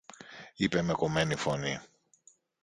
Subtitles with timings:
[0.55, 1.79] είπε με κομμένη φωνή.